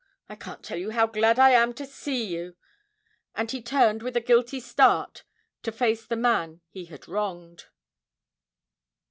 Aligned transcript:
I 0.27 0.35
can't 0.35 0.63
tell 0.63 0.79
you 0.79 0.89
how 0.89 1.05
glad 1.05 1.37
I 1.37 1.51
am 1.51 1.75
to 1.75 1.85
see 1.85 2.25
you!' 2.35 2.55
And 3.35 3.51
he 3.51 3.61
turned 3.61 4.01
with 4.01 4.17
a 4.17 4.19
guilty 4.19 4.59
start 4.59 5.21
to 5.61 5.71
face 5.71 6.07
the 6.07 6.15
man 6.15 6.61
he 6.71 6.85
had 6.85 7.07
wronged. 7.07 7.65